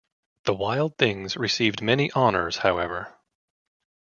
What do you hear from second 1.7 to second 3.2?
many honors, however.